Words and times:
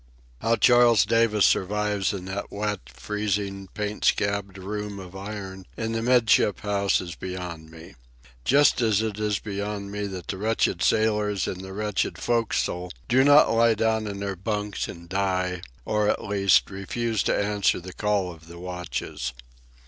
How 0.41 0.55
Charles 0.55 1.05
Davis 1.05 1.45
survives 1.45 2.11
in 2.11 2.25
that 2.25 2.51
wet, 2.51 2.79
freezing, 2.91 3.67
paint 3.75 4.03
scabbed 4.03 4.57
room 4.57 4.97
of 4.97 5.15
iron 5.15 5.67
in 5.77 5.91
the 5.91 6.01
'midship 6.01 6.61
house 6.61 6.99
is 7.01 7.13
beyond 7.13 7.69
me—just 7.69 8.81
as 8.81 9.03
it 9.03 9.19
is 9.19 9.37
beyond 9.37 9.91
me 9.91 10.07
that 10.07 10.25
the 10.25 10.39
wretched 10.39 10.81
sailors 10.81 11.47
in 11.47 11.59
the 11.61 11.71
wretched 11.71 12.17
forecastle 12.17 12.91
do 13.07 13.23
not 13.23 13.51
lie 13.51 13.75
down 13.75 14.07
in 14.07 14.19
their 14.21 14.35
bunks 14.35 14.87
and 14.87 15.07
die, 15.07 15.61
or, 15.85 16.09
at 16.09 16.23
least, 16.23 16.71
refuse 16.71 17.21
to 17.21 17.37
answer 17.39 17.79
the 17.79 17.93
call 17.93 18.31
of 18.31 18.47
the 18.47 18.57
watches. 18.57 19.33